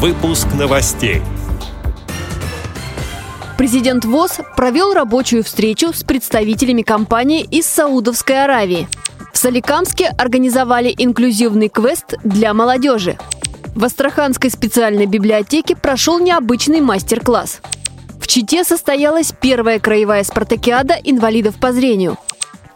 Выпуск 0.00 0.46
новостей. 0.56 1.22
Президент 3.56 4.04
ВОЗ 4.04 4.38
провел 4.56 4.94
рабочую 4.94 5.42
встречу 5.42 5.92
с 5.92 6.04
представителями 6.04 6.82
компании 6.82 7.42
из 7.42 7.66
Саудовской 7.66 8.44
Аравии. 8.44 8.86
В 9.32 9.38
Соликамске 9.38 10.14
организовали 10.16 10.94
инклюзивный 10.96 11.68
квест 11.68 12.14
для 12.22 12.54
молодежи. 12.54 13.18
В 13.74 13.84
Астраханской 13.84 14.50
специальной 14.50 15.06
библиотеке 15.06 15.74
прошел 15.74 16.20
необычный 16.20 16.80
мастер-класс. 16.80 17.60
В 18.20 18.28
Чите 18.28 18.62
состоялась 18.62 19.32
первая 19.32 19.80
краевая 19.80 20.22
спартакиада 20.22 20.94
инвалидов 21.02 21.56
по 21.58 21.72
зрению. 21.72 22.18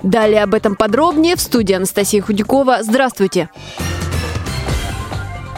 Далее 0.02 0.42
об 0.42 0.54
этом 0.54 0.74
подробнее 0.74 1.36
в 1.36 1.40
студии 1.40 1.74
Анастасия 1.74 2.20
Худякова. 2.20 2.78
Здравствуйте! 2.82 3.48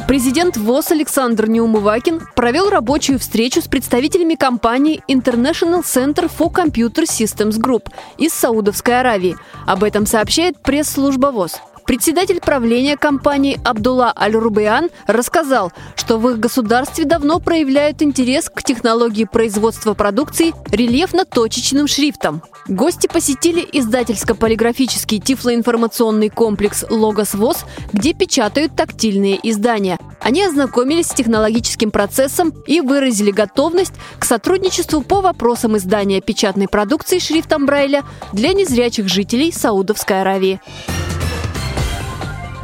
Президент 0.07 0.59
ВОЗ 0.59 0.91
Александр 0.91 1.48
Неумывакин 1.48 2.21
провел 2.36 2.68
рабочую 2.68 3.18
встречу 3.18 3.62
с 3.62 3.68
представителями 3.68 4.35
компании 4.35 5.03
International 5.08 5.82
Center 5.82 6.31
for 6.31 6.53
Computer 6.53 7.04
Systems 7.04 7.58
Group 7.58 7.89
из 8.18 8.35
Саудовской 8.35 9.00
Аравии. 9.00 9.36
Об 9.67 9.82
этом 9.82 10.04
сообщает 10.04 10.61
пресс-служба 10.61 11.29
ВОЗ. 11.29 11.59
Председатель 11.87 12.41
правления 12.41 12.97
компании 12.97 13.61
Абдулла 13.63 14.13
Аль-Рубейан 14.19 14.89
рассказал, 15.07 15.71
что 15.97 16.19
в 16.19 16.31
их 16.31 16.39
государстве 16.39 17.05
давно 17.05 17.41
проявляют 17.41 18.01
интерес 18.01 18.49
к 18.49 18.63
технологии 18.63 19.25
производства 19.25 19.93
продукции 19.93 20.55
рельефно-точечным 20.71 21.87
шрифтом. 21.87 22.43
Гости 22.69 23.07
посетили 23.07 23.63
издательско-полиграфический 23.71 25.19
тифлоинформационный 25.19 26.31
комплекс 26.31 26.87
«Логос 26.89 27.35
ВОЗ», 27.35 27.67
где 27.93 28.15
печатают 28.15 28.75
тактильные 28.75 29.39
издания. 29.43 29.99
Они 30.21 30.43
ознакомились 30.43 31.09
с 31.09 31.15
технологическим 31.15 31.91
процессом 31.91 32.55
и 32.67 32.81
выразили 32.81 33.31
готовность 33.31 33.93
к 34.19 34.25
сотрудничеству 34.25 35.03
по 35.03 35.21
вопросам 35.21 35.77
издания 35.77 36.23
печатной 36.23 36.67
продукции 36.67 37.19
шрифтом 37.19 37.67
Брайля 37.67 38.05
для 38.33 38.55
незрячих 38.55 39.09
жителей 39.09 39.53
Саудовской 39.53 40.23
Аравии. 40.23 40.61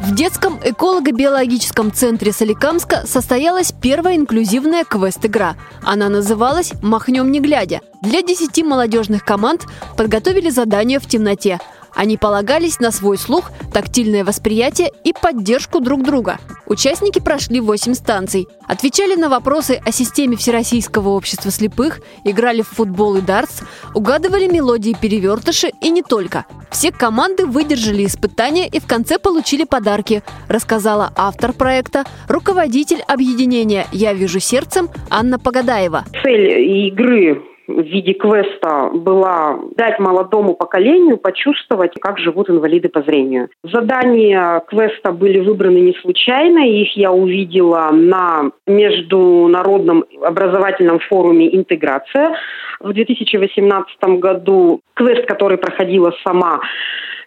В 0.01 0.15
детском 0.15 0.59
эколого-биологическом 0.63 1.93
центре 1.93 2.31
Соликамска 2.31 3.05
состоялась 3.05 3.71
первая 3.71 4.15
инклюзивная 4.15 4.83
квест-игра. 4.83 5.55
Она 5.83 6.09
называлась 6.09 6.73
«Махнем 6.81 7.31
не 7.31 7.39
глядя». 7.39 7.81
Для 8.01 8.23
10 8.23 8.65
молодежных 8.65 9.23
команд 9.23 9.67
подготовили 9.95 10.49
задание 10.49 10.99
в 10.99 11.05
темноте– 11.05 11.59
они 11.95 12.17
полагались 12.17 12.79
на 12.79 12.91
свой 12.91 13.17
слух, 13.17 13.51
тактильное 13.73 14.23
восприятие 14.23 14.91
и 15.03 15.13
поддержку 15.13 15.79
друг 15.79 16.03
друга. 16.03 16.39
Участники 16.65 17.19
прошли 17.19 17.59
8 17.59 17.93
станций, 17.93 18.47
отвечали 18.67 19.15
на 19.15 19.29
вопросы 19.29 19.81
о 19.85 19.91
системе 19.91 20.37
Всероссийского 20.37 21.09
общества 21.09 21.51
слепых, 21.51 21.99
играли 22.23 22.61
в 22.61 22.69
футбол 22.69 23.17
и 23.17 23.21
дартс, 23.21 23.61
угадывали 23.93 24.47
мелодии 24.47 24.95
перевертыши 24.99 25.71
и 25.81 25.89
не 25.89 26.01
только. 26.01 26.45
Все 26.71 26.91
команды 26.91 27.45
выдержали 27.45 28.05
испытания 28.05 28.67
и 28.67 28.79
в 28.79 28.87
конце 28.87 29.19
получили 29.19 29.65
подарки, 29.65 30.23
рассказала 30.47 31.11
автор 31.15 31.51
проекта, 31.51 32.05
руководитель 32.29 33.01
объединения 33.07 33.87
«Я 33.91 34.13
вижу 34.13 34.39
сердцем» 34.39 34.89
Анна 35.09 35.37
Погадаева. 35.37 36.05
Цель 36.23 36.87
игры 36.87 37.50
в 37.67 37.81
виде 37.81 38.13
квеста 38.13 38.89
была 38.93 39.59
дать 39.75 39.99
молодому 39.99 40.53
поколению 40.55 41.17
почувствовать, 41.17 41.93
как 41.99 42.19
живут 42.19 42.49
инвалиды 42.49 42.89
по 42.89 43.01
зрению. 43.01 43.49
Задания 43.63 44.61
квеста 44.67 45.11
были 45.11 45.39
выбраны 45.39 45.77
не 45.77 45.93
случайно, 46.01 46.67
их 46.67 46.95
я 46.95 47.11
увидела 47.11 47.89
на 47.91 48.51
международном 48.67 50.05
образовательном 50.21 50.99
форуме 50.99 51.55
«Интеграция» 51.55 52.35
в 52.79 52.93
2018 52.93 54.19
году. 54.19 54.81
Квест, 54.93 55.25
который 55.25 55.57
проходила 55.57 56.13
сама, 56.23 56.61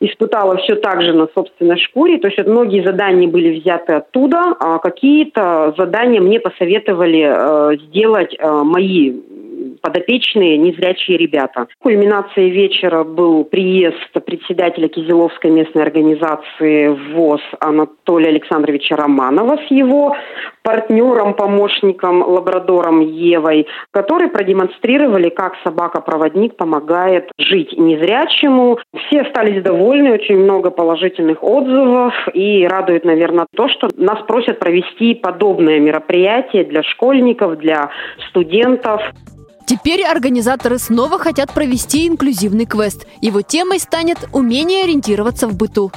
испытала 0.01 0.57
все 0.59 0.77
так 0.77 1.03
же 1.03 1.13
на 1.13 1.29
собственной 1.35 1.79
шкуре. 1.79 2.19
То 2.19 2.29
есть 2.29 2.39
многие 2.47 2.85
задания 2.85 3.29
были 3.29 3.61
взяты 3.61 3.95
оттуда, 3.95 4.55
а 4.61 4.79
какие-то 4.79 5.75
задания 5.79 6.21
мне 6.21 6.41
посоветовали 6.41 7.25
э, 7.27 7.77
сделать 7.87 8.37
э, 8.39 8.63
мои 8.65 9.13
подопечные 9.85 10.57
незрячие 10.57 11.19
ребята. 11.19 11.67
Кульминацией 11.83 12.49
вечера 12.49 13.05
был 13.05 13.45
приезд 13.45 14.11
председателя 14.25 14.89
Кизеловской 14.89 15.51
местной 15.51 15.83
организации 15.83 16.89
ВОЗ 17.13 17.43
Анатолия 17.61 18.29
Александровича 18.29 18.97
Романова 18.97 19.59
с 19.69 19.71
его 19.71 20.17
партнером, 20.63 21.35
помощником, 21.35 22.23
лабрадором 22.23 23.01
Евой, 23.01 23.67
которые 23.91 24.31
продемонстрировали, 24.31 25.29
как 25.29 25.53
собака-проводник 25.63 26.57
помогает 26.57 27.31
жить 27.37 27.77
незрячему. 27.77 28.79
Все 28.97 29.21
остались 29.21 29.63
довольны, 29.63 30.15
очень 30.15 30.39
много 30.39 30.71
положительных 30.71 31.43
отзывов 31.43 32.15
и 32.33 32.67
радует, 32.67 33.05
наверное, 33.05 33.47
то, 33.55 33.69
что 33.69 33.89
нас 33.99 34.23
просят 34.27 34.59
провести 34.59 35.15
подобное 35.15 35.79
мероприятие 35.79 36.65
для 36.65 36.83
школьников, 36.83 37.59
для 37.59 37.91
студентов. 38.31 39.03
Теперь 39.67 40.05
организаторы 40.05 40.79
снова 40.79 41.19
хотят 41.19 41.53
провести 41.53 42.07
инклюзивный 42.07 42.67
квест. 42.67 43.07
Его 43.21 43.41
темой 43.43 43.79
станет 43.79 44.19
умение 44.33 44.85
ориентироваться 44.85 45.49
в 45.49 45.55
быту. 45.57 45.91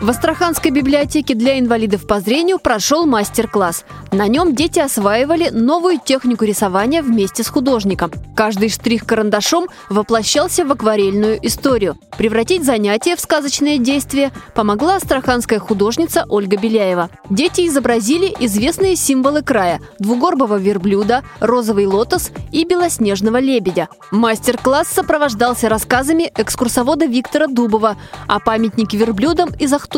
В 0.00 0.08
Астраханской 0.08 0.70
библиотеке 0.70 1.34
для 1.34 1.58
инвалидов 1.58 2.06
по 2.06 2.20
зрению 2.20 2.58
прошел 2.58 3.04
мастер-класс. 3.04 3.84
На 4.12 4.28
нем 4.28 4.54
дети 4.54 4.78
осваивали 4.78 5.50
новую 5.50 6.00
технику 6.02 6.46
рисования 6.46 7.02
вместе 7.02 7.42
с 7.42 7.48
художником. 7.48 8.10
Каждый 8.34 8.70
штрих 8.70 9.04
карандашом 9.04 9.66
воплощался 9.90 10.64
в 10.64 10.72
акварельную 10.72 11.38
историю. 11.46 11.98
Превратить 12.16 12.64
занятие 12.64 13.14
в 13.14 13.20
сказочное 13.20 13.76
действие 13.76 14.32
помогла 14.54 14.96
астраханская 14.96 15.58
художница 15.58 16.24
Ольга 16.30 16.56
Беляева. 16.56 17.10
Дети 17.28 17.68
изобразили 17.68 18.34
известные 18.40 18.96
символы 18.96 19.42
края– 19.42 19.80
двугорбого 19.98 20.56
верблюда, 20.56 21.22
розовый 21.40 21.84
лотос 21.84 22.30
и 22.52 22.64
белоснежного 22.64 23.38
лебедя. 23.38 23.88
Мастер-класс 24.10 24.88
сопровождался 24.88 25.68
рассказами 25.68 26.32
экскурсовода 26.38 27.04
Виктора 27.04 27.48
Дубова 27.48 27.98
о 28.26 28.40
памятнике 28.40 28.96
верблюдам 28.96 29.50
из 29.58 29.70
Ахтубинска, 29.74 29.89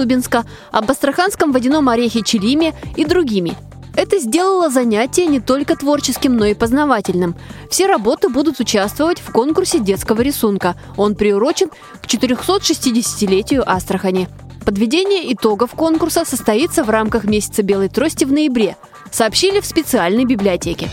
об 0.70 0.90
астраханском 0.90 1.52
водяном 1.52 1.88
орехе 1.88 2.22
Челиме 2.22 2.74
и 2.96 3.04
другими. 3.04 3.56
Это 3.94 4.18
сделало 4.18 4.70
занятие 4.70 5.26
не 5.26 5.40
только 5.40 5.76
творческим, 5.76 6.36
но 6.36 6.46
и 6.46 6.54
познавательным. 6.54 7.36
Все 7.70 7.86
работы 7.86 8.28
будут 8.28 8.58
участвовать 8.58 9.20
в 9.20 9.30
конкурсе 9.32 9.80
детского 9.80 10.22
рисунка. 10.22 10.76
Он 10.96 11.14
приурочен 11.14 11.68
к 12.00 12.06
460-летию 12.06 13.62
Астрахани. 13.66 14.28
Подведение 14.64 15.32
итогов 15.32 15.72
конкурса 15.72 16.24
состоится 16.24 16.84
в 16.84 16.90
рамках 16.90 17.24
месяца 17.24 17.62
белой 17.62 17.88
трости 17.88 18.24
в 18.24 18.32
ноябре, 18.32 18.76
сообщили 19.10 19.60
в 19.60 19.66
специальной 19.66 20.24
библиотеке. 20.24 20.88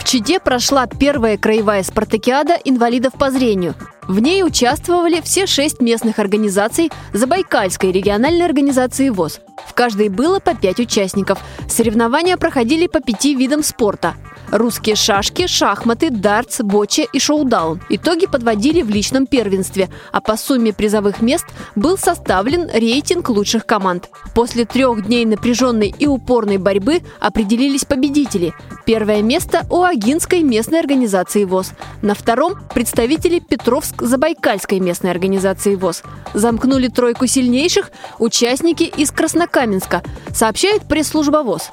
В 0.00 0.04
Чите 0.04 0.40
прошла 0.40 0.86
первая 0.86 1.36
краевая 1.36 1.82
спартакиада 1.82 2.54
инвалидов 2.64 3.12
по 3.18 3.30
зрению– 3.30 3.74
в 4.08 4.18
ней 4.20 4.44
участвовали 4.44 5.20
все 5.20 5.46
шесть 5.46 5.80
местных 5.80 6.18
организаций 6.18 6.90
Забайкальской 7.12 7.92
региональной 7.92 8.44
организации 8.44 9.08
ВОЗ. 9.08 9.40
В 9.66 9.74
каждой 9.74 10.08
было 10.08 10.38
по 10.38 10.54
пять 10.54 10.80
участников. 10.80 11.38
Соревнования 11.68 12.36
проходили 12.36 12.86
по 12.86 13.00
пяти 13.00 13.34
видам 13.34 13.62
спорта– 13.62 14.14
Русские 14.50 14.94
шашки, 14.94 15.46
шахматы, 15.46 16.10
дартс, 16.10 16.60
боча 16.60 17.02
и 17.12 17.18
шоу-даун. 17.18 17.80
Итоги 17.88 18.26
подводили 18.26 18.82
в 18.82 18.88
личном 18.88 19.26
первенстве, 19.26 19.88
а 20.12 20.20
по 20.20 20.36
сумме 20.36 20.72
призовых 20.72 21.20
мест 21.20 21.46
был 21.74 21.98
составлен 21.98 22.70
рейтинг 22.70 23.28
лучших 23.28 23.66
команд. 23.66 24.08
После 24.34 24.64
трех 24.64 25.04
дней 25.06 25.24
напряженной 25.24 25.92
и 25.98 26.06
упорной 26.06 26.58
борьбы 26.58 27.02
определились 27.20 27.84
победители. 27.84 28.54
Первое 28.84 29.20
место 29.20 29.66
у 29.68 29.82
Агинской 29.82 30.42
местной 30.42 30.78
организации 30.78 31.44
ВОЗ. 31.44 31.72
На 32.02 32.14
втором– 32.14 32.54
представители 32.74 33.40
Петровск-Забайкальской 33.40 34.78
местной 34.78 35.10
организации 35.10 35.74
ВОЗ. 35.74 36.04
Замкнули 36.34 36.86
тройку 36.86 37.26
сильнейших 37.26 37.90
участники 38.20 38.84
из 38.84 39.10
Краснокаменска, 39.10 40.04
сообщает 40.32 40.86
пресс-служба 40.86 41.42
ВОЗ. 41.42 41.72